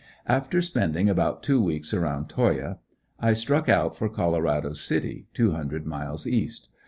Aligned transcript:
After 0.25 0.63
spending 0.63 1.11
about 1.11 1.43
two 1.43 1.61
weeks 1.61 1.93
around 1.93 2.27
Toyah, 2.27 2.79
I 3.19 3.33
struck 3.33 3.69
out 3.69 3.95
for 3.95 4.09
Colorado 4.09 4.73
City, 4.73 5.27
two 5.31 5.51
hundred 5.51 5.85
miles 5.85 6.25
east. 6.25 6.69